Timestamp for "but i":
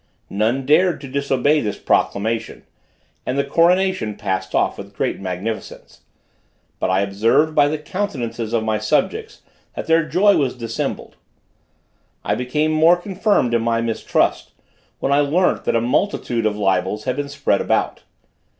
6.79-7.01